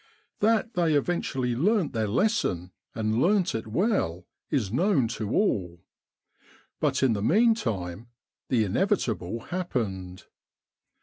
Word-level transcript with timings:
That 0.39 0.73
they 0.73 0.95
eventually 0.95 1.55
learnt 1.55 1.93
their 1.93 2.07
lesson, 2.07 2.71
and 2.95 3.21
learnt 3.21 3.53
it 3.53 3.67
well, 3.67 4.25
is 4.49 4.73
known 4.73 5.07
to 5.09 5.29
all. 5.29 5.83
But 6.79 7.03
in 7.03 7.13
the 7.13 7.21
meantime 7.21 8.07
the 8.49 8.63
inevitable 8.63 9.41
happened. 9.41 10.25